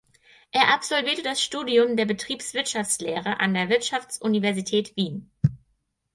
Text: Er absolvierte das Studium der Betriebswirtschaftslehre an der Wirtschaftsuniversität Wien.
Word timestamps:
Er 0.51 0.73
absolvierte 0.73 1.21
das 1.21 1.43
Studium 1.43 1.95
der 1.95 2.05
Betriebswirtschaftslehre 2.05 3.39
an 3.39 3.53
der 3.53 3.69
Wirtschaftsuniversität 3.69 4.97
Wien. 4.97 5.29